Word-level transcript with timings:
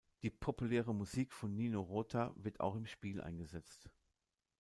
Die 0.23 0.31
populäre 0.31 0.95
Musik 0.95 1.31
von 1.31 1.55
Nino 1.55 1.79
Rota 1.79 2.33
wird 2.35 2.59
auch 2.59 2.75
im 2.75 2.87
Spiel 2.87 3.21
eingesetzt. 3.21 3.87